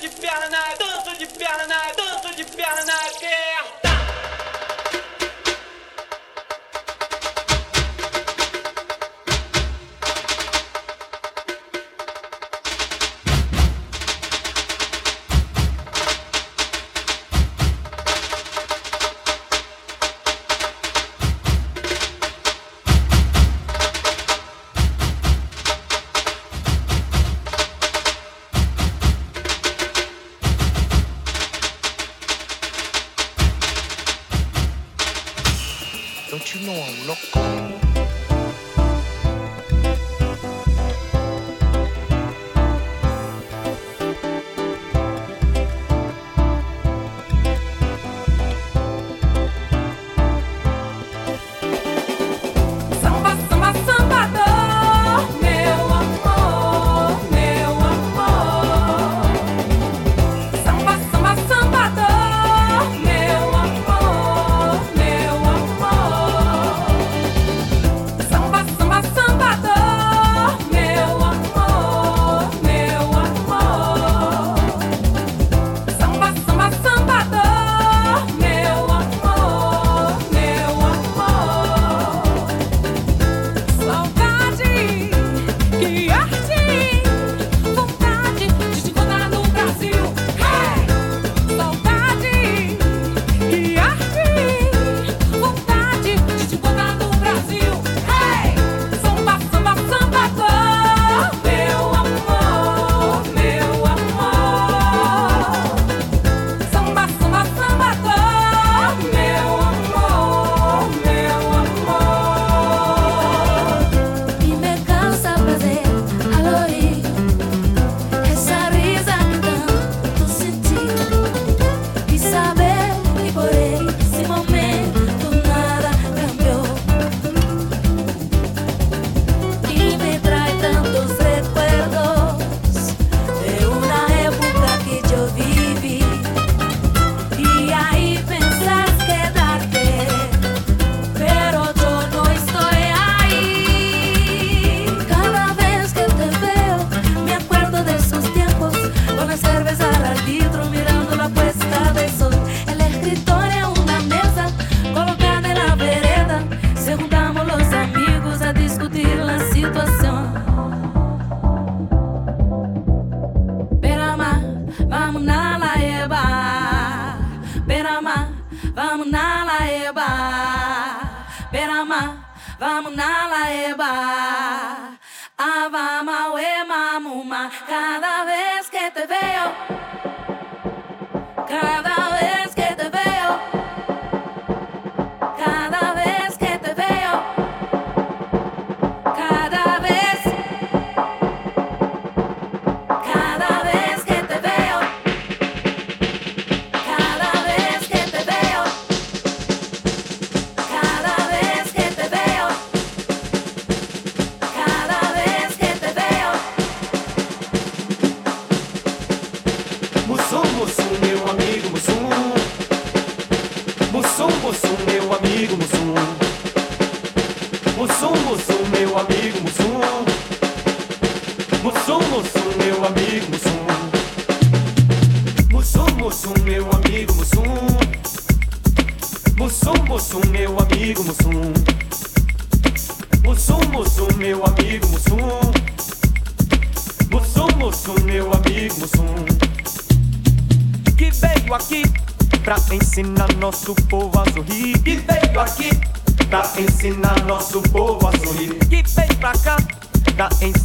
de 0.00 0.08
perna, 0.10 0.74
danço 0.78 1.16
de 1.18 1.26
perna, 1.26 1.92
danço 1.96 2.34
de 2.36 2.44
perna, 2.44 2.92
que 3.18 3.37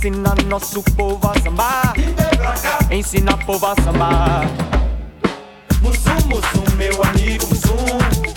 Ensina 0.03 0.36
nosso 0.50 0.84
povo 0.97 1.31
a 1.31 1.41
sambar. 1.41 1.94
Ensina 2.91 3.38
povo 3.38 3.68
a 3.68 3.74
sambar. 3.81 4.45
Musum 5.81 6.27
musum 6.27 6.75
meu 6.75 7.01
amigo, 7.06 7.48
musum. 7.48 8.32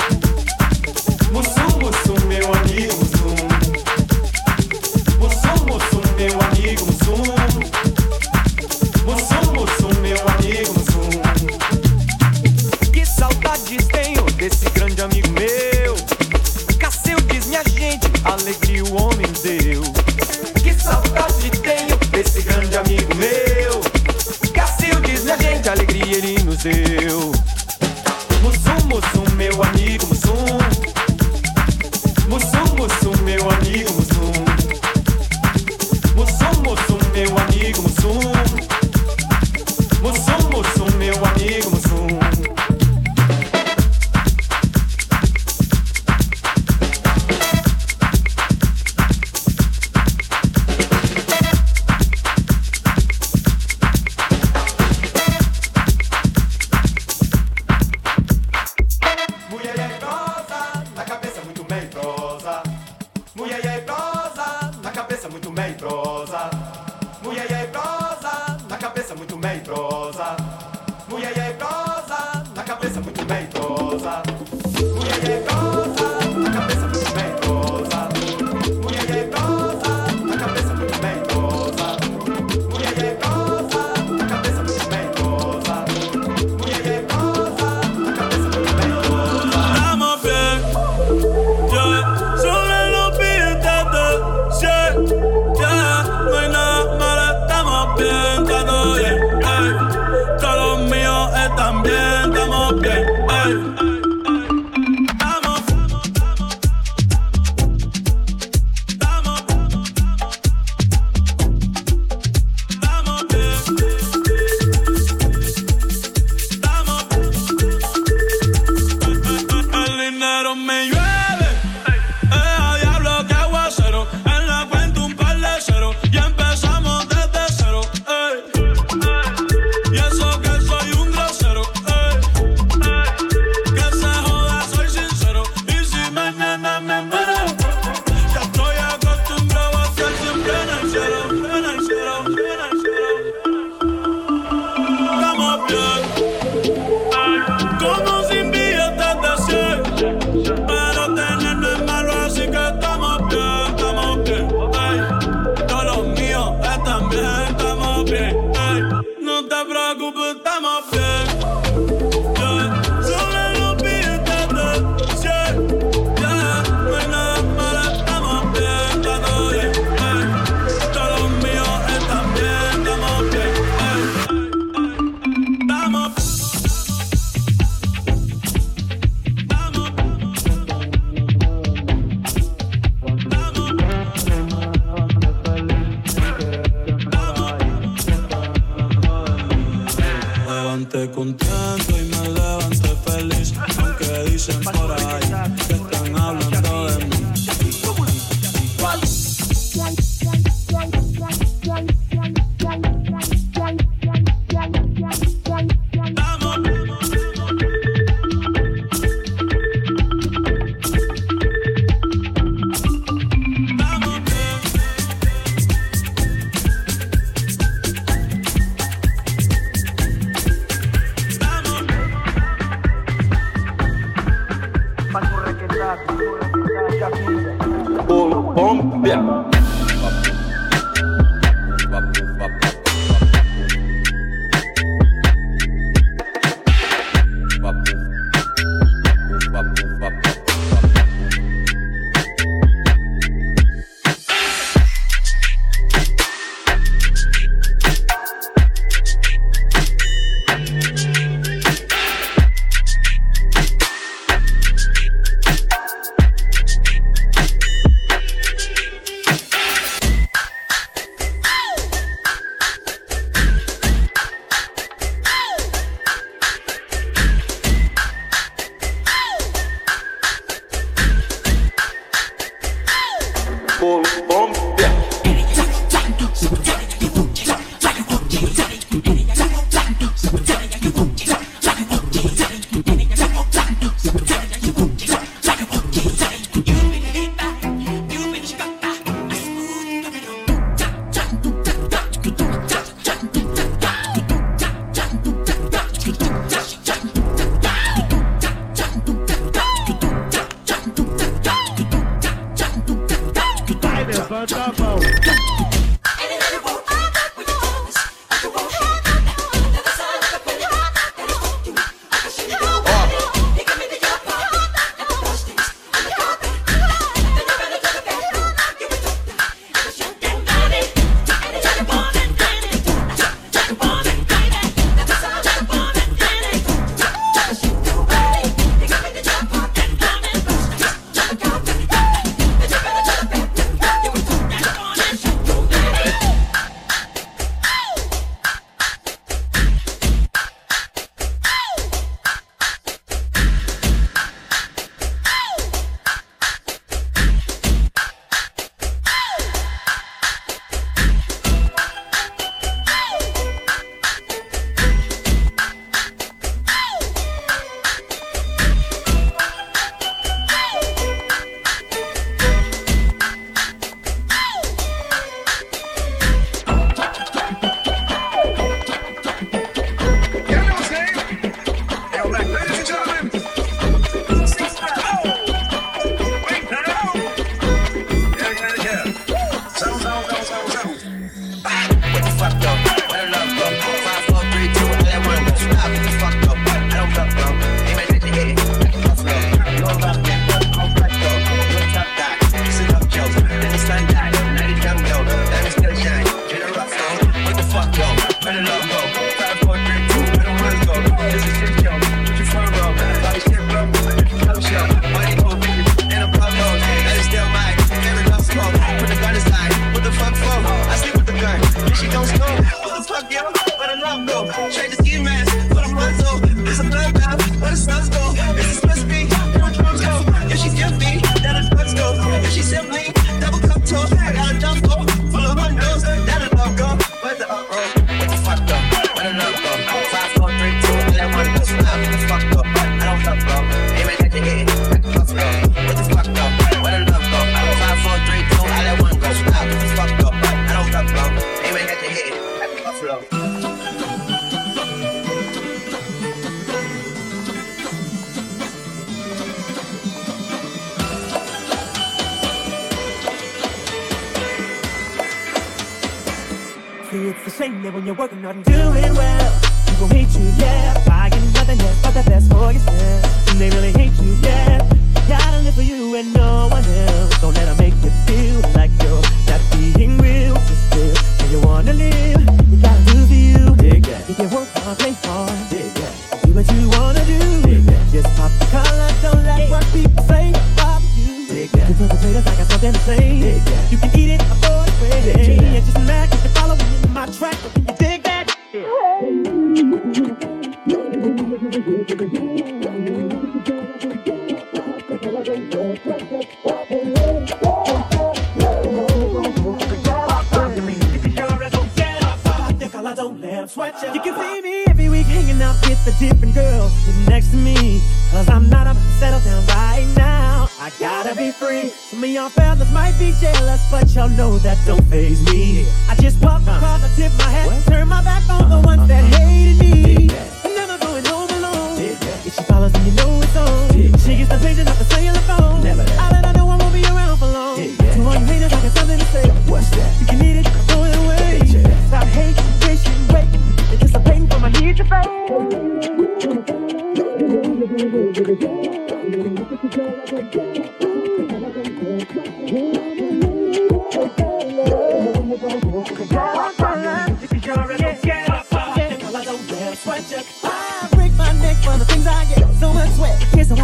Different 506.28 506.54
girls 506.54 506.92
sitting 507.04 507.24
next 507.26 507.50
to 507.50 507.56
me. 507.56 508.02
Cause 508.32 508.48
I'm 508.48 508.68
not 508.68 508.86
about 508.88 509.00
to 509.00 509.12
settle 509.22 509.40
down 509.40 509.64
right 509.78 510.06
now. 510.16 510.68
I 510.80 510.90
gotta 510.98 511.34
be 511.36 511.52
free. 511.52 511.90
Some 511.90 512.24
of 512.24 512.30
y'all 512.30 512.48
fellas 512.48 512.90
might 512.92 513.16
be 513.18 513.32
jealous, 513.40 513.80
but 513.90 514.12
y'all 514.14 514.28
know 514.28 514.58
that 514.58 514.78
don't 514.86 515.04
phase 515.04 515.40
me. 515.52 515.86
I 516.08 516.16
just 516.16 516.42
walk 516.42 516.62
across, 516.62 517.04
I 517.04 517.08
tip 517.14 517.32
my 517.38 517.50
hat, 517.50 517.70
turn 517.86 518.08
my 518.08 518.22
back 518.24 518.42
on 518.50 518.68
the 518.68 518.80
ones 518.80 519.06
that 519.06 519.22
hated 519.22 519.78
me. 519.78 520.28
I'm 520.64 520.74
never 520.74 520.98
going 520.98 521.24
home 521.24 521.50
alone. 521.50 522.00
If 522.00 522.54
she 522.54 522.62
follows 522.64 522.92
me, 522.94 523.10
you 523.10 523.12
know 523.12 523.40
it's 523.40 523.56
on. 523.56 524.18
She 524.18 524.36
gets 524.38 524.50
the 524.50 524.58
picture, 524.58 524.84
not 524.84 524.98
the 524.98 525.04
cellular 525.04 525.38
phone. 525.46 525.86
I 525.86 526.30
let 526.32 526.44
her 526.44 526.52
know 526.54 526.68
I 526.68 526.76
won't 526.76 526.92
be 526.92 527.04
around 527.04 527.38
for 527.38 527.46
long. 527.46 527.76
To 527.76 528.18
all 528.26 528.34
you 528.34 528.46
haters, 528.46 528.72
I 528.72 528.82
got 528.82 528.92
something 528.98 529.18
to 529.18 529.26
say. 529.26 529.48
What's 529.70 529.90
that? 529.90 530.20
You 530.20 530.26
can 530.26 530.42
eat 530.42 530.58
it, 530.58 530.66
throw 530.90 531.04
it 531.04 531.14
away. 531.22 531.62
Stop 532.10 532.24
hating, 532.34 532.66
wishing, 532.82 533.28
waiting, 533.30 533.62
anticipating 533.94 534.48
for 534.48 534.58
my 534.58 534.70
need 534.72 534.96
to 534.96 535.04
fade. 535.04 535.85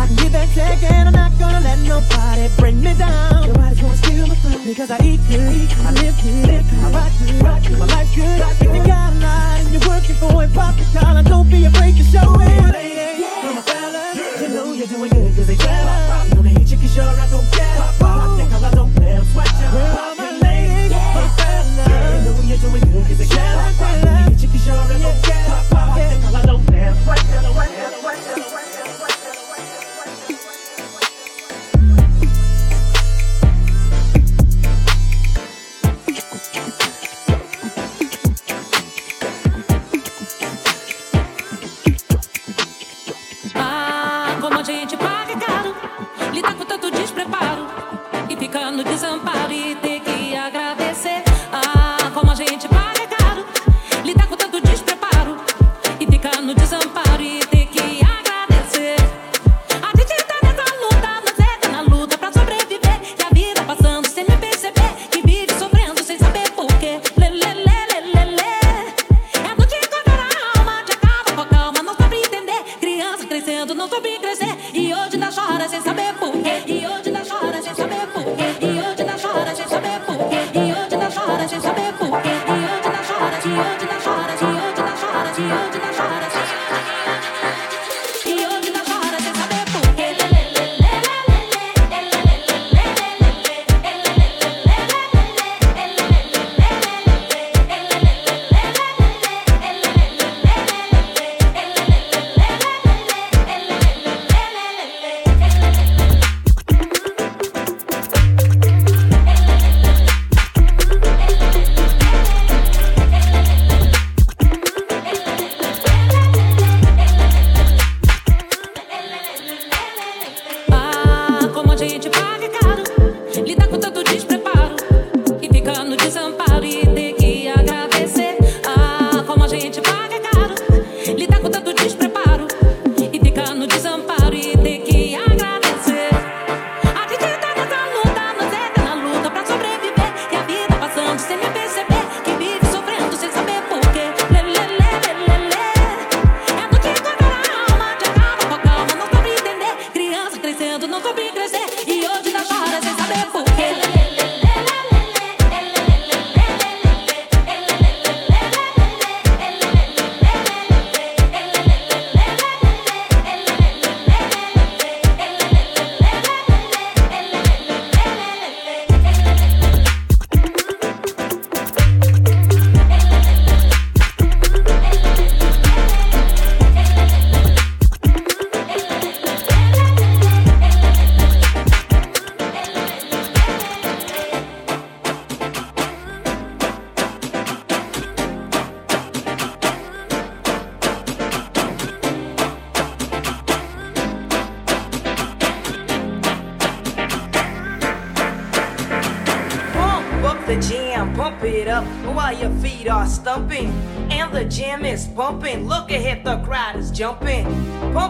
I 0.02 0.06
can 0.09 0.16
get 0.16 0.32
that 0.32 0.49
check, 0.52 0.82
and 0.90 1.09
I'm 1.09 1.14
not 1.14 1.30
gonna 1.38 1.61
let 1.61 1.78
nobody 1.87 2.49
bring 2.59 2.82
me 2.82 2.92
down. 2.94 3.47
Nobody's 3.47 3.80
gonna 3.80 3.97
steal 3.99 4.26
my 4.26 4.35
fun 4.35 4.59
because 4.66 4.90
I 4.90 4.99
eat 4.99 5.21
good, 5.30 5.71
I 5.87 5.92
live 5.92 6.18
good, 6.18 6.50
I 6.50 6.90
rock 6.90 7.12
good, 7.23 7.42
rock 7.42 7.62
good, 7.62 7.78
my 7.78 7.87
life 7.87 8.11
good. 8.12 8.40
If 8.66 8.75
you 8.75 8.82
got 8.85 9.12
a 9.12 9.18
lot 9.23 9.61
and 9.61 9.71
you're 9.71 9.88
working 9.88 10.16
for 10.16 10.42
it, 10.42 10.52
pop 10.54 10.75
the 10.75 10.99
collar, 10.99 11.23
don't 11.23 11.49
be 11.49 11.66
afraid 11.66 11.97
to 11.99 12.02
show 12.02 12.35
it. 12.40 12.71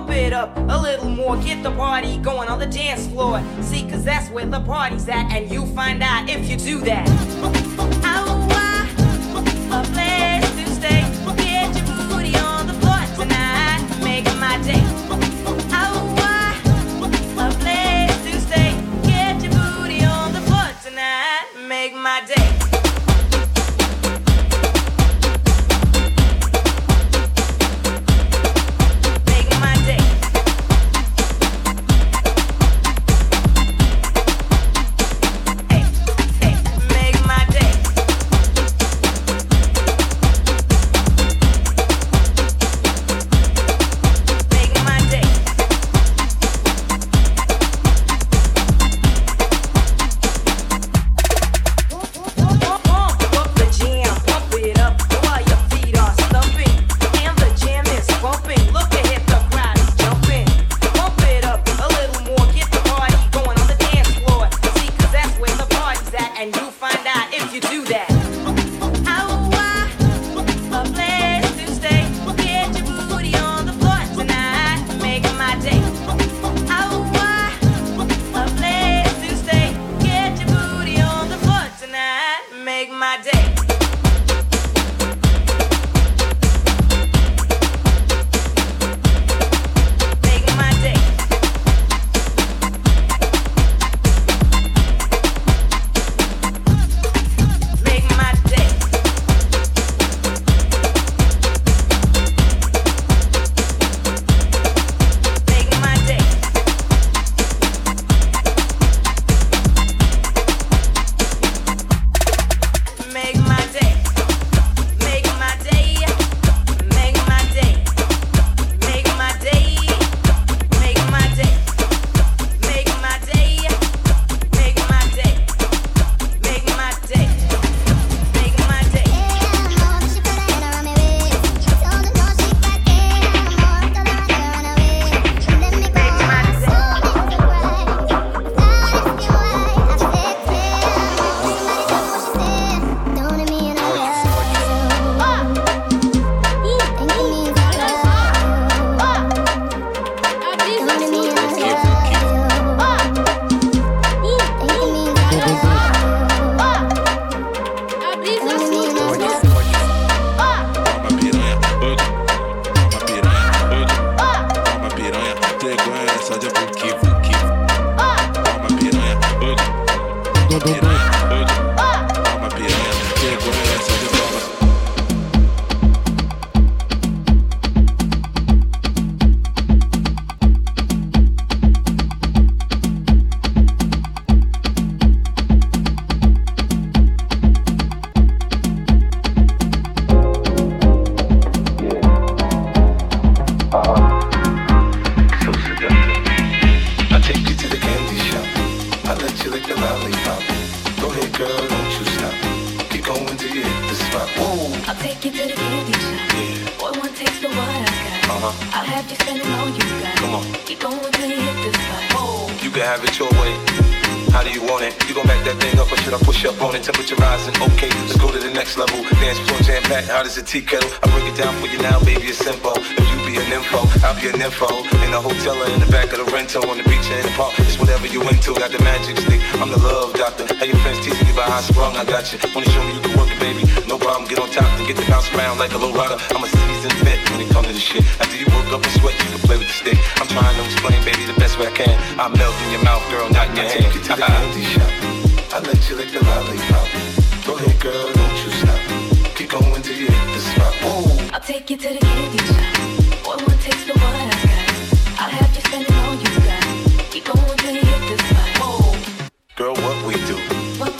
Pump 0.03 0.15
it 0.15 0.33
up 0.33 0.57
a 0.57 0.83
little 0.83 1.09
more, 1.09 1.37
get 1.37 1.63
the 1.63 1.71
party 1.71 2.19
going 2.19 2.49
on 2.49 2.59
the 2.59 2.67
dance 2.67 3.07
floor. 3.07 3.41
See, 3.61 3.89
cause 3.89 4.03
that's 4.03 4.31
where 4.31 4.45
the 4.45 4.59
party's 4.59 5.09
at, 5.09 5.31
and 5.31 5.49
you 5.49 5.65
find 5.77 6.03
out 6.03 6.29
if 6.29 6.51
you 6.51 6.57
do 6.57 6.81
that. 6.81 7.92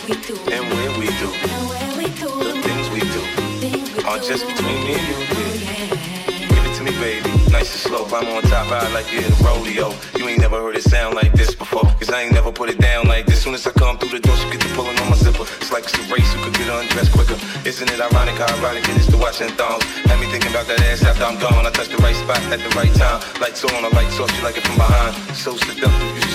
we 0.09 0.15
do, 0.27 0.35
and 0.51 0.65
where 0.75 0.91
we 0.99 1.07
do, 1.23 1.31
and 1.31 1.63
where 1.71 1.93
we 1.97 2.07
do, 2.19 2.31
the 2.43 2.59
things 2.63 2.91
we 2.91 3.01
do, 3.01 3.23
things 3.63 4.05
are 4.05 4.19
just 4.19 4.47
between 4.47 4.75
me 4.83 4.95
and 4.95 5.07
you. 5.09 5.15
Oh, 5.15 5.55
yeah. 5.63 6.49
Give 6.51 6.65
it 6.67 6.75
to 6.77 6.83
me, 6.83 6.91
baby. 6.99 7.31
Nice 7.51 7.71
and 7.71 7.83
slow, 7.87 8.05
I'm 8.07 8.27
on 8.35 8.43
top, 8.43 8.67
I 8.73 8.91
like 8.93 9.07
it 9.11 9.31
rodeo. 9.41 9.95
You 10.19 10.29
ain't 10.29 10.41
never 10.41 10.61
heard 10.61 10.77
it 10.77 10.83
sound 10.83 11.15
like 11.15 11.33
this 11.33 11.55
before, 11.55 11.85
cause 12.01 12.11
I 12.11 12.23
ain't 12.23 12.33
never 12.33 12.51
put 12.51 12.69
it 12.69 12.81
down 12.81 13.07
like 13.07 13.27
this. 13.27 13.43
Soon 13.43 13.55
as 13.55 13.67
I 13.67 13.71
come 13.71 13.99
through 13.99 14.19
the 14.19 14.21
door, 14.21 14.37
she 14.37 14.51
get 14.51 14.61
to 14.61 14.69
pulling 14.75 14.99
on 14.99 15.11
my 15.11 15.17
zipper. 15.17 15.47
It's 15.61 15.71
like 15.71 15.85
it's 15.85 15.95
a 15.95 16.03
race, 16.13 16.33
who 16.33 16.43
could 16.43 16.55
get 16.55 16.69
undressed 16.69 17.13
quicker. 17.13 17.39
Isn't 17.65 17.91
it 17.91 18.01
ironic 18.01 18.35
how 18.35 18.51
ironic 18.59 18.89
it 18.89 18.97
is 18.97 19.07
to 19.09 19.17
watch 19.17 19.41
and 19.41 19.53
thongs? 19.55 19.85
Had 20.11 20.19
me 20.19 20.27
thinking 20.27 20.51
about 20.51 20.67
that 20.67 20.81
ass 20.83 21.05
after 21.05 21.25
I'm 21.25 21.39
gone. 21.39 21.67
I 21.67 21.71
touch 21.71 21.89
the 21.89 21.99
right 21.99 22.17
spot 22.17 22.43
at 22.51 22.59
the 22.59 22.75
right 22.75 22.93
time. 22.95 23.23
Lights 23.41 23.63
on, 23.65 23.85
I 23.85 23.89
lights 23.95 24.19
off, 24.19 24.35
you 24.35 24.43
like 24.43 24.57
it 24.57 24.67
from 24.67 24.77
behind. 24.77 25.15
So 25.37 25.55
seductive, 25.57 26.17
you 26.17 26.32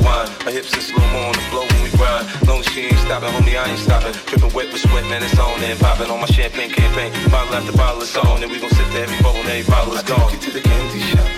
should 0.00 0.20
see 0.20 0.32
the 0.32 0.40
way 0.40 0.40
she 0.40 0.40
whine. 0.40 0.44
Her 0.44 0.50
hips 0.50 0.74
in 0.74 0.80
slow 0.80 1.06
mo 1.12 1.28
on 1.28 1.32
the 1.32 1.44
floor 1.50 1.64
when 1.66 1.82
we 1.82 1.90
grind. 1.96 2.26
Long 2.48 2.60
as 2.60 2.66
she 2.66 2.80
ain't 2.82 2.98
stopping, 2.98 3.30
homie, 3.30 3.56
I 3.56 3.70
ain't 3.70 3.78
stopping. 3.78 4.14
Dripping 4.26 4.52
wet 4.54 4.72
with 4.72 4.82
sweat, 4.82 5.04
man, 5.08 5.22
it's 5.22 5.38
on 5.38 5.62
and 5.62 5.78
popping 5.78 6.10
on 6.10 6.20
my 6.20 6.26
champagne 6.26 6.70
campaign. 6.70 7.12
Bottle 7.30 7.54
after 7.54 7.72
bottle 7.72 8.02
is 8.02 8.16
on, 8.16 8.42
and 8.42 8.50
we 8.50 8.58
gon' 8.60 8.70
sip 8.70 8.86
to 8.92 9.00
every 9.00 9.18
bubble 9.22 9.40
and 9.40 9.48
every 9.48 9.70
bottle 9.70 9.94
is 9.94 10.02
gone. 10.02 10.20
I 10.20 10.30
take 10.30 10.32
you 10.32 10.40
to 10.40 10.50
the 10.50 10.62
candy 10.62 11.00
shop. 11.00 11.28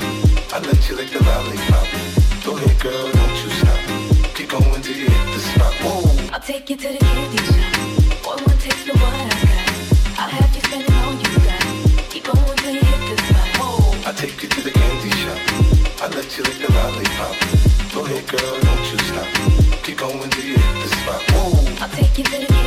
I 0.55 0.59
let 0.61 0.81
you 0.88 0.96
lick 0.96 1.11
the 1.11 1.22
lollipop. 1.25 1.87
Go 2.44 2.57
ahead, 2.57 2.79
girl, 2.81 3.07
don't 3.11 3.37
you 3.42 3.51
stop. 3.61 3.81
Keep 4.35 4.51
going 4.51 4.83
till 4.83 4.96
you 4.96 5.09
hit 5.09 5.27
the 5.35 5.40
spot. 5.40 5.75
Whoa. 5.83 6.33
I'll 6.33 6.40
take 6.40 6.70
you 6.70 6.77
to 6.77 6.88
the 6.88 6.98
candy 6.98 7.38
shop. 7.38 7.72
Boy, 8.22 8.37
one 8.42 8.59
taste 8.59 8.88
of 8.88 8.96
what 9.01 9.14
I 9.14 9.29
got. 9.31 9.66
I'll 10.20 10.29
have 10.29 10.51
you 10.55 10.62
spending 10.62 10.94
all 11.03 11.14
you 11.14 11.31
got. 11.46 11.62
Keep 12.11 12.25
going 12.25 12.57
till 12.62 12.75
you 12.75 12.85
hit 12.85 13.03
the 13.11 13.16
spot. 13.22 13.48
Whoa. 13.59 14.09
I 14.09 14.12
take 14.12 14.42
you 14.42 14.48
to 14.48 14.61
the 14.61 14.70
candy 14.70 15.11
shop. 15.22 15.40
I 16.03 16.07
let 16.09 16.29
you 16.37 16.44
lick 16.44 16.59
the 16.59 16.72
lollipop. 16.72 17.71
Go 18.03 18.09
girl, 18.09 18.61
don't 18.62 18.93
you 18.93 18.99
stop. 18.99 19.85
Keep 19.85 19.99
going 19.99 20.29
hit 20.43 20.57
the 20.57 20.88
spot. 20.88 21.23
Whoa. 21.31 21.85
I'll 21.85 21.88
take 21.91 22.19
you 22.19 22.25
to 22.25 22.47
the 22.49 22.62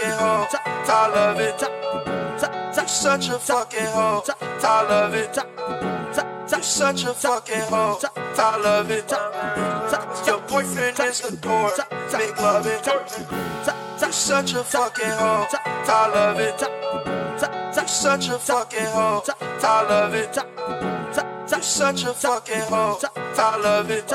fucking 0.00 0.18
hoe. 0.18 0.46
I 0.88 1.08
love 1.14 1.40
it. 1.40 1.60
You're 2.76 2.88
such 2.88 3.28
a 3.28 3.38
fucking 3.38 3.86
hoe. 3.86 4.22
I 4.40 4.82
love 4.88 5.14
it. 5.14 5.36
You're 6.50 6.62
such 6.62 7.04
a 7.04 7.14
fucking 7.14 7.62
hoe. 7.68 7.98
I 8.16 8.56
love 8.62 8.90
it. 8.90 9.10
Your 10.26 10.40
boyfriend 10.48 11.00
is 11.00 11.20
the 11.20 11.36
poor. 11.36 11.70
Make 12.12 12.40
love 12.40 12.66
it. 12.66 12.86
You're 14.00 14.12
such 14.12 14.54
a 14.54 14.64
fucking 14.64 15.04
hoe. 15.04 15.46
I 15.64 16.10
love 16.14 16.40
it. 16.40 16.60
You're 17.76 17.88
such 17.88 18.28
a 18.28 18.38
fucking 18.38 18.86
hoe. 18.86 19.22
I 19.62 19.82
love 19.88 20.14
it. 20.14 20.36
You're 21.50 21.62
such 21.62 22.04
a 22.04 22.14
fucking 22.14 22.62
hoe. 22.62 22.98
I 23.16 23.56
love 23.62 23.90
it. 23.90 24.10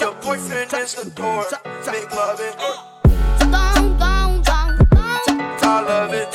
Your 0.00 0.14
boyfriend 0.14 0.72
is 0.74 0.94
the 0.94 1.10
poor. 1.10 1.44
Make 1.86 2.10
love 2.14 2.40
it. 2.40 2.73
Love 5.84 6.14
it. 6.14 6.33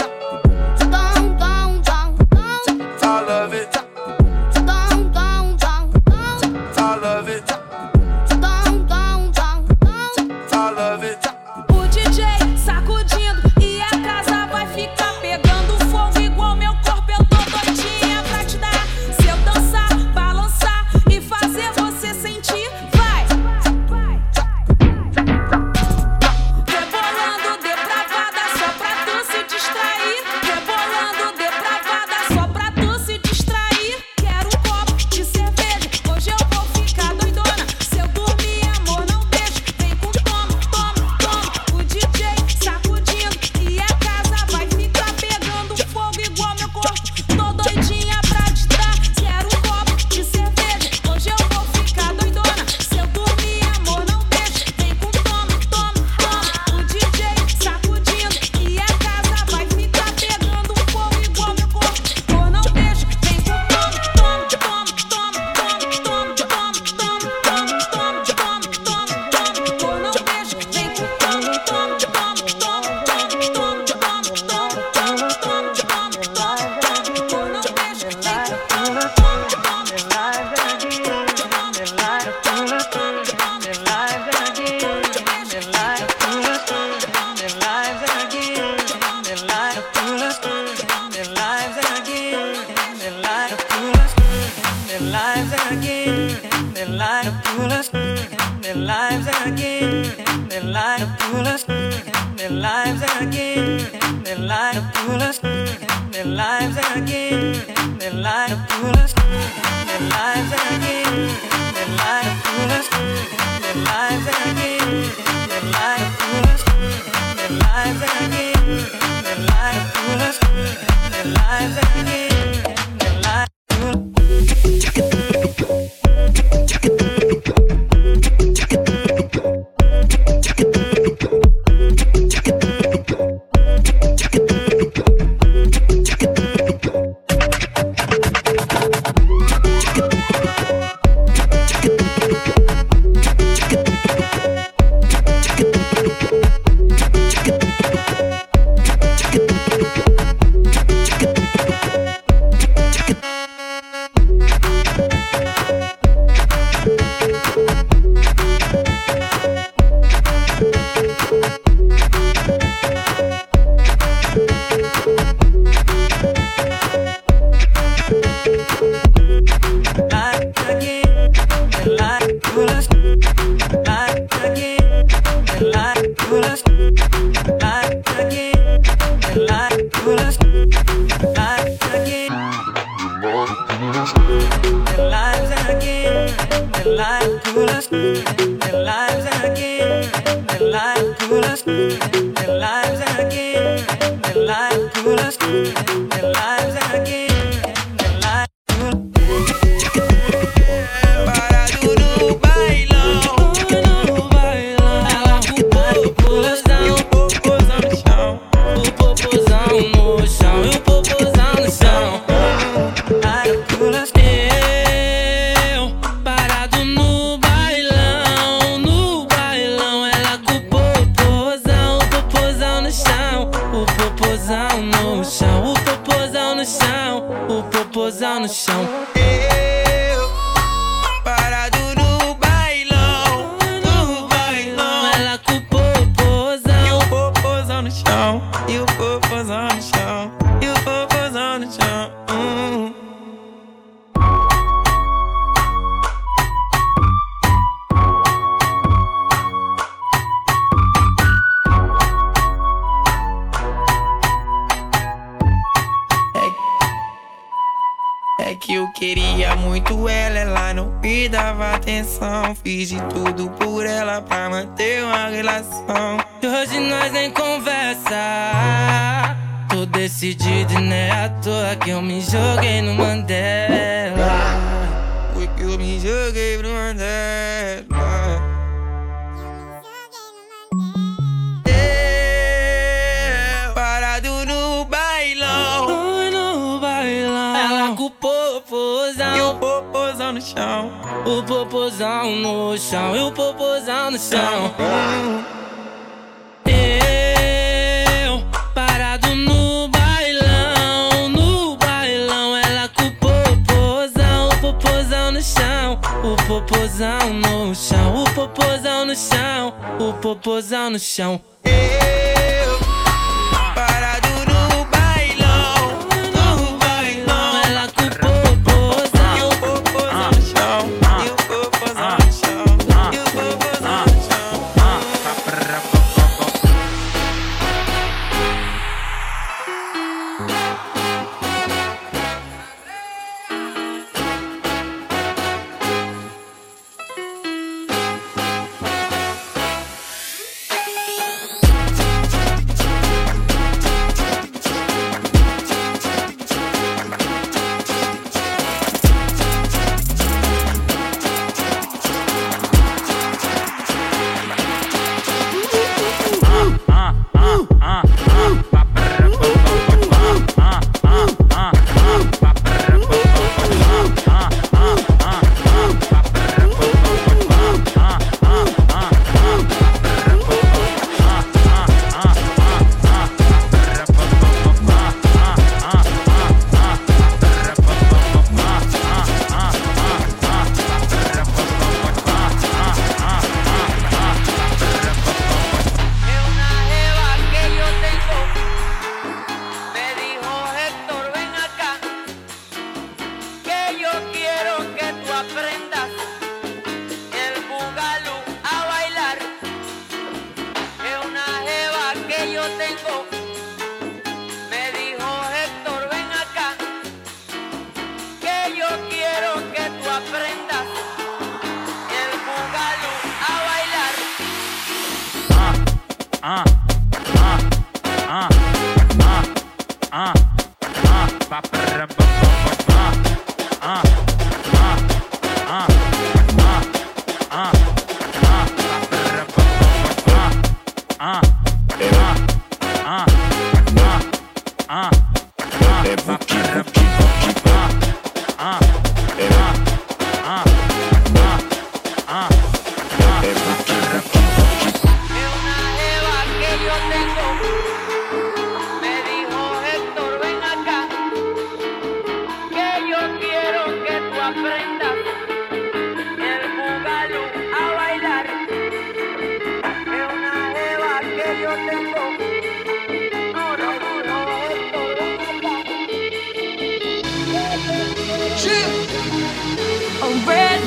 Red. 470.30 470.80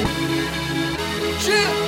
Oh, 1.45 1.82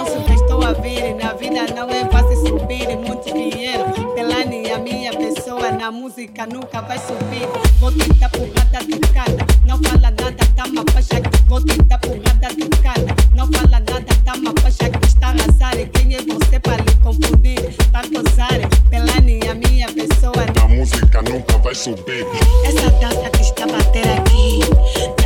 não 0.00 0.06
se 0.06 0.18
prestou 0.20 0.64
a 0.64 0.72
vir. 0.72 1.14
Na 1.14 1.34
vida 1.34 1.66
não 1.74 1.88
é 1.90 2.04
fácil 2.06 2.36
subir. 2.46 2.96
Muito 2.96 3.32
dinheiro, 3.32 3.84
Pelani, 4.14 4.70
a 4.70 4.78
minha 4.78 5.12
pessoa. 5.12 5.70
Na 5.72 5.90
música 5.90 6.46
nunca 6.46 6.80
vai 6.80 6.98
subir. 6.98 7.46
Vou 7.78 7.92
tentar 7.92 8.30
porrada 8.30 8.84
de 8.86 8.98
cara. 9.12 9.36
Não 9.66 9.78
fala 9.82 10.10
nada, 10.10 10.34
tá 10.56 10.64
uma 10.64 10.84
faixa. 10.92 11.20
Vou 11.46 11.60
tentar 11.62 11.98
porrada 11.98 12.54
de 12.54 12.68
cara. 12.82 13.06
Não 13.34 13.46
fala 13.52 13.80
nada, 13.80 14.06
tá 14.24 14.34
uma 14.34 14.54
faixa. 14.62 14.90
Está 15.06 15.28
arrasar. 15.28 15.76
Quem 15.92 16.14
é 16.14 16.22
você 16.22 16.58
para 16.58 16.82
lhe 16.82 16.94
confundir? 17.02 17.76
Tá 17.92 18.02
gozar. 18.02 18.58
Pelani, 18.88 19.40
a 19.48 19.54
minha 19.54 19.86
pessoa. 19.92 20.46
Na 20.56 20.68
música 20.68 21.22
nunca 21.22 21.58
vai 21.58 21.74
subir. 21.74 22.26
Essa 22.64 22.90
dança 22.92 23.30
que 23.30 23.42
está 23.42 23.66
bater 23.66 24.08
aqui. 24.18 25.19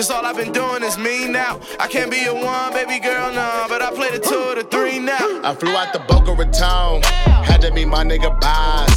Cause 0.00 0.08
all 0.08 0.24
I've 0.24 0.34
been 0.34 0.50
doing 0.50 0.82
is 0.82 0.96
me 0.96 1.28
now. 1.28 1.60
I 1.78 1.86
can't 1.86 2.10
be 2.10 2.24
a 2.24 2.32
one, 2.32 2.72
baby 2.72 2.98
girl, 3.00 3.30
nah. 3.34 3.68
But 3.68 3.82
I 3.82 3.90
play 3.90 4.10
the 4.10 4.18
two, 4.18 4.54
the 4.54 4.66
three 4.70 4.98
now. 4.98 5.42
I 5.44 5.54
flew 5.54 5.76
out 5.76 5.92
the 5.92 5.98
Boca 5.98 6.32
Raton. 6.32 7.02
Had 7.44 7.60
to 7.60 7.70
meet 7.70 7.84
my 7.84 8.02
nigga 8.02 8.40
Boz. 8.40 8.89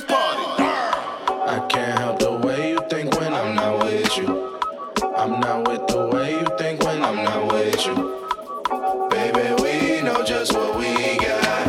this 0.00 0.04
party. 0.04 0.62
I 1.46 1.66
can't 1.68 1.98
help 1.98 2.18
the 2.18 2.32
way 2.32 2.70
you 2.70 2.80
think 2.88 3.18
when 3.18 3.32
I'm 3.32 3.54
not 3.54 3.84
with 3.84 4.16
you. 4.16 4.58
I'm 5.16 5.40
not 5.40 5.68
with 5.68 5.86
the 5.88 6.08
way 6.12 6.32
you 6.40 6.46
think 6.58 6.82
when 6.84 7.02
I'm 7.02 7.16
not 7.24 7.52
with 7.52 7.86
you. 7.86 9.08
Baby, 9.10 9.62
we 9.62 10.02
know 10.02 10.22
just 10.24 10.52
what 10.52 10.78
we 10.78 11.16
got. 11.18 11.68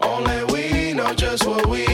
Only 0.00 0.44
we 0.52 0.92
know 0.94 1.12
just 1.14 1.46
what 1.46 1.66
we 1.66 1.91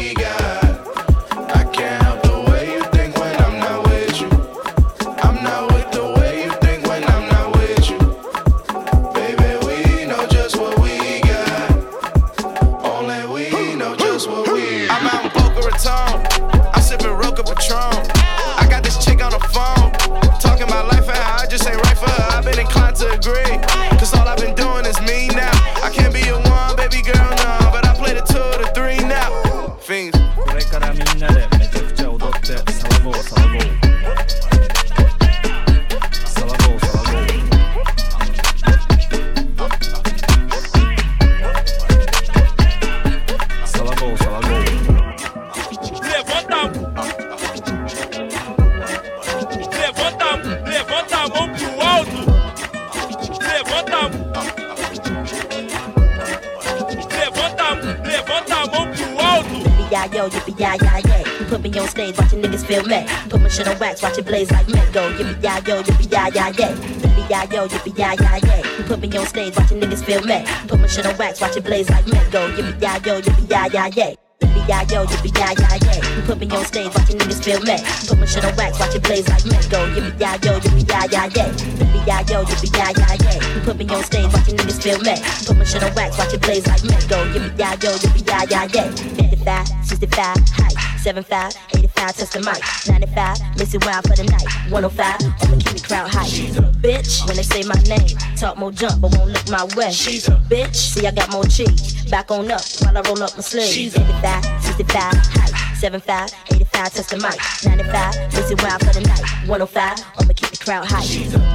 yo, 67.58 67.66
yippee 67.66 67.92
yi 67.98 68.04
yi 68.04 68.48
yay. 68.48 68.62
You 68.78 68.84
put 68.84 69.00
me 69.00 69.08
on 69.18 69.26
stage, 69.26 69.56
watching 69.56 69.80
niggas 69.80 70.04
feel 70.04 70.22
me. 70.22 70.44
Put 70.68 70.78
my 70.80 70.86
shit 70.86 71.06
on 71.06 71.16
wax, 71.18 71.40
watch 71.40 71.56
it 71.56 71.64
blaze 71.64 71.90
like 71.90 72.06
me. 72.06 72.18
Go 72.30 72.40
yippee 72.54 72.78
yi 72.82 73.08
yo, 73.08 73.20
yippee 73.20 73.50
yi 73.50 73.68
yi 73.74 73.90
yay. 73.98 74.14
Yippee 74.40 74.92
yo, 74.92 75.04
yippee 75.10 75.32
yi 75.34 75.42
yi 75.58 75.78
yay. 75.86 76.00
You 76.16 76.22
put 76.22 76.38
me 76.38 76.46
on 76.50 76.64
stage, 76.64 76.94
watching 76.94 77.18
niggas 77.18 77.42
feel 77.42 77.60
me. 77.68 77.76
Put 78.06 78.18
my 78.18 78.26
shit 78.26 78.44
on 78.44 78.54
wax, 78.56 78.78
watch 78.78 78.94
it 78.94 79.02
blaze 79.02 79.28
like 79.28 79.44
me. 79.44 79.58
Go 79.72 79.80
yippee 79.94 80.44
yo, 80.44 80.52
yippee 80.62 80.78
yi 80.78 80.96
yi 81.10 81.22
yay. 81.36 81.50
Yippee 81.80 82.30
yo, 82.30 82.44
yippee 82.44 82.70
yi 82.70 82.82
yi 82.94 83.16
yay. 83.26 83.38
You 83.54 83.60
put 83.66 83.76
me 83.76 83.84
on 83.90 84.04
stage, 84.04 84.32
watching 84.32 84.56
niggas 84.56 84.78
feel 84.82 85.00
me. 85.02 85.14
Put 85.46 85.56
my 85.58 85.64
shit 85.64 85.82
on 85.82 85.94
wax, 85.94 86.18
watch 86.18 86.34
it 86.34 86.40
blaze 86.40 86.66
like 86.66 86.84
me. 86.84 86.94
Go 87.10 87.18
yippee 87.34 87.58
yo, 87.82 87.90
yippee 88.02 88.22
yi 88.22 88.54
yi 88.54 88.62
yay. 88.76 88.88
55, 89.18 89.68
65, 89.84 90.36
height, 90.58 90.76
75, 91.02 91.56
85, 91.74 91.87
test 91.98 92.32
the 92.32 92.40
mic. 92.40 92.62
95, 92.86 93.58
miss 93.58 93.74
it 93.74 93.84
wild 93.84 94.06
for 94.06 94.14
the 94.14 94.24
night. 94.24 94.46
105, 94.70 95.18
I'ma 95.42 95.56
keep 95.58 95.74
the 95.74 95.84
crowd 95.86 96.08
hype. 96.10 96.30
Bitch, 96.78 97.26
when 97.26 97.36
they 97.36 97.42
say 97.42 97.62
my 97.66 97.74
name, 97.90 98.16
talk 98.36 98.56
more 98.56 98.70
jump, 98.70 99.00
but 99.00 99.14
won't 99.16 99.30
look 99.30 99.48
my 99.50 99.64
way. 99.76 99.90
She's 99.90 100.28
a 100.28 100.32
Bitch, 100.48 100.76
see 100.76 101.06
I 101.06 101.10
got 101.10 101.30
more 101.30 101.44
cheese. 101.44 102.04
Back 102.10 102.30
on 102.30 102.50
up 102.50 102.62
while 102.80 102.96
I 102.96 103.00
roll 103.02 103.22
up 103.22 103.34
my 103.34 103.42
sleeves. 103.42 103.96
85, 103.96 104.44
65, 104.62 105.02
height, 105.02 105.76
75, 105.76 106.30
85, 106.54 106.92
test 106.92 107.10
the 107.10 107.16
mic. 107.18 107.38
95, 107.66 108.34
miss 108.34 108.50
it 108.50 108.62
wild 108.62 108.80
for 108.84 108.92
the 108.94 109.02
night. 109.02 109.24
105, 109.48 109.98
I'ma 110.18 110.32
keep 110.32 110.50
the 110.50 110.60
crowd 110.62 110.86
hype. 110.86 111.08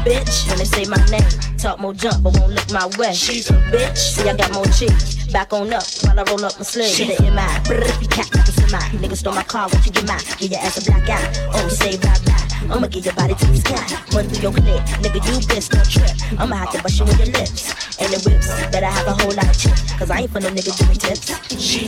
Bitch, 0.04 0.48
when 0.50 0.58
they 0.60 0.66
say 0.66 0.86
my 0.86 1.00
name, 1.08 1.58
talk 1.58 1.80
more 1.80 1.94
jump, 1.94 2.24
but 2.24 2.38
won't 2.38 2.54
look 2.54 2.72
my 2.72 2.88
way. 2.98 3.14
She's 3.14 3.50
a 3.50 3.54
Bitch, 3.72 3.98
see 3.98 4.30
I 4.30 4.36
got 4.36 4.54
more 4.54 4.66
cheese. 4.66 5.23
Back 5.34 5.52
on 5.52 5.74
up 5.74 5.84
while 6.04 6.20
I 6.20 6.24
roll 6.30 6.46
up 6.46 6.60
my 6.60 6.64
sleeves. 6.64 6.96
Shit 6.96 7.20
in 7.20 7.34
my 7.34 7.42
brrr, 7.66 8.12
cat, 8.12 8.30
it's 8.48 8.56
in 8.60 8.72
my 8.72 8.78
nigga 9.02 9.18
stole 9.18 9.34
my 9.34 9.42
car, 9.42 9.68
what 9.68 9.84
you 9.84 9.92
get 9.92 10.06
my? 10.08 10.22
Give 10.38 10.52
your 10.52 10.60
ass 10.60 10.78
a 10.78 10.92
black 10.92 11.10
eye. 11.10 11.50
Oh, 11.56 11.68
say 11.70 11.98
bye 11.98 12.16
bye. 12.24 12.43
I'ma 12.72 12.88
give 12.88 13.06
your 13.06 13.14
body 13.16 13.36
to 13.36 13.46
the 13.48 13.58
sky. 13.58 13.82
Run 14.16 14.28
through 14.30 14.42
your 14.42 14.52
clip, 14.52 14.82
nigga, 15.04 15.20
you 15.26 15.40
bitch, 15.48 15.70
don't 15.70 15.90
trip. 15.90 16.40
I'ma 16.40 16.56
have 16.56 16.72
to 16.72 16.82
bust 16.82 17.00
you 17.00 17.06
with 17.06 17.20
your 17.20 17.32
lips. 17.36 17.74
And 18.00 18.12
the 18.12 18.20
whips, 18.28 18.48
better 18.72 18.86
have 18.86 19.08
a 19.08 19.14
whole 19.14 19.34
lot 19.34 19.48
of 19.48 19.58
chips. 19.58 19.94
Cause 19.94 20.10
I 20.10 20.22
ain't 20.22 20.32
for 20.32 20.40
no 20.40 20.50
nigga 20.50 20.72
doing 20.78 20.98
tips. 20.98 21.30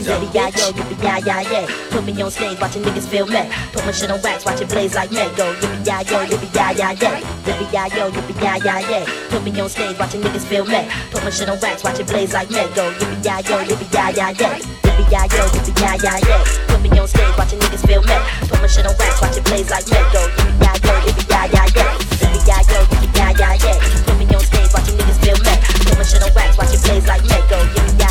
Baby, 0.06 0.28
yeah, 0.32 0.48
yo, 0.54 0.70
yippee, 0.72 1.02
yeah, 1.02 1.18
yeah, 1.18 1.40
yeah. 1.50 1.66
Put 1.90 2.04
me 2.04 2.12
on 2.22 2.30
stage, 2.30 2.60
watching 2.60 2.82
niggas 2.82 3.08
feel 3.08 3.26
me. 3.26 3.42
Put 3.72 3.84
my 3.84 3.92
shit 3.92 4.10
on 4.10 4.20
wax, 4.22 4.44
watch 4.44 4.60
it 4.60 4.68
blaze 4.68 4.94
like 4.94 5.10
me. 5.10 5.24
Go, 5.36 5.54
yippee, 5.54 5.86
yeah, 5.86 6.00
yo, 6.02 6.24
yippee, 6.26 6.54
yeah, 6.54 6.70
yeah, 6.70 6.92
yeah. 6.92 7.20
Yippee, 7.44 7.72
yeah, 7.72 7.86
yo, 7.96 8.10
yippee, 8.10 8.42
yeah, 8.42 8.56
yeah, 8.56 8.90
yeah. 8.90 9.04
Put 9.30 9.42
me 9.44 9.60
on 9.60 9.68
stage, 9.68 9.98
watching 9.98 10.20
niggas 10.22 10.46
feel 10.46 10.64
me. 10.66 10.88
Put 11.10 11.24
my 11.24 11.30
shit 11.30 11.48
on 11.48 11.58
wax, 11.60 11.82
watch 11.84 12.00
it 12.00 12.06
blaze 12.06 12.32
like 12.32 12.50
me. 12.50 12.62
Go, 12.74 12.92
yippee, 12.92 13.24
yeah, 13.24 13.40
yo, 13.40 13.64
yippee, 13.64 13.92
yeah, 13.94 14.10
yeah, 14.10 14.30
yeah. 14.30 14.58
Yippee, 14.58 15.10
yeah, 15.10 15.24
yo, 15.24 15.42
yippee, 15.48 15.80
yeah, 15.80 15.96
yeah, 16.02 16.18
yeah. 16.28 16.44
Put 16.68 16.82
me 16.82 16.98
on 16.98 17.08
stage, 17.08 17.15
watching 17.36 17.58
niggas 17.60 17.86
feel. 17.86 18.02
Put 18.02 18.60
my 18.60 18.66
shit 18.66 18.86
on 18.86 18.94
wax, 18.98 19.20
watch 19.20 19.36
it 19.36 19.44
blaze 19.44 19.70
like 19.70 19.86
me. 19.86 19.98
Go, 20.12 20.20
yippee, 20.26 20.56
yeah, 20.60 20.74
yo, 20.84 20.94
yippee, 21.04 21.28
yeah, 21.28 21.46
yeah, 21.52 21.66
yeah. 21.76 21.92
Yippee, 22.20 22.46
yeah, 22.48 22.62
yo, 22.70 23.48
yeah. 23.64 23.78
Put 24.06 24.16
me 24.18 24.24
on 24.34 24.40
stage, 24.40 24.72
watching 24.72 24.96
niggas 24.96 25.18
feel. 25.20 25.36
Put 25.36 25.96
my 25.98 26.04
shit 26.04 26.22
on 26.22 26.32
wax, 26.34 26.56
watch 26.58 26.72
it 26.74 26.82
blaze 26.82 27.06
like 27.06 27.22
me. 27.22 27.36
Go, 27.48 27.58
yippee, 27.74 28.00
yeah, 28.00 28.05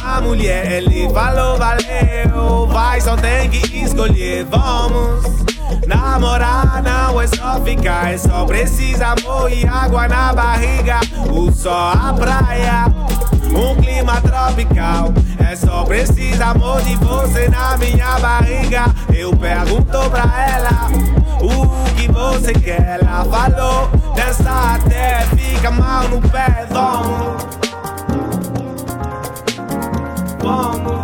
uma 0.00 0.20
mulher. 0.20 0.70
Ele 0.72 1.08
falou, 1.10 1.56
valeu, 1.56 2.66
vai, 2.68 3.00
só 3.00 3.16
tem 3.16 3.50
que 3.50 3.78
escolher. 3.78 4.44
Vamos 4.44 5.44
namorar, 5.86 6.82
não 6.82 7.20
é 7.20 7.26
só 7.26 7.60
ficar, 7.62 8.12
é 8.12 8.18
só 8.18 8.44
precisa 8.44 9.08
amor 9.08 9.52
e 9.52 9.66
água 9.66 10.08
na 10.08 10.32
barriga. 10.32 11.00
O 11.30 11.50
sol, 11.52 11.72
a 11.72 12.12
praia, 12.12 12.86
um 13.50 13.74
clima 13.80 14.20
tropical. 14.20 15.12
É 15.38 15.56
só 15.56 15.84
precisa 15.84 16.46
amor 16.46 16.80
de 16.82 16.96
você 16.96 17.48
na 17.48 17.76
minha 17.76 18.18
barriga. 18.18 18.86
Eu 19.14 19.36
pergunto 19.36 20.10
pra 20.10 20.24
ela 20.50 20.88
o 21.40 21.94
que 21.94 22.10
você 22.10 22.52
quer. 22.52 23.00
Ela 23.00 23.24
falou, 23.24 23.90
dança 24.16 24.74
até 24.74 25.20
fica 25.36 25.70
mal 25.70 26.08
no 26.08 26.20
pé. 26.28 26.66
Vamos, 26.70 27.44
vamos, 30.44 31.03